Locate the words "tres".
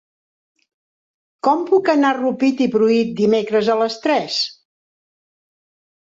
4.07-4.39